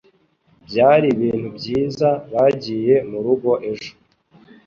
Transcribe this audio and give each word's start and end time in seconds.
Byari 0.67 1.05
ibintu 1.15 1.47
byiza 1.57 2.09
bagiye 2.33 2.95
murugo 3.09 3.51
ejo 3.71 3.91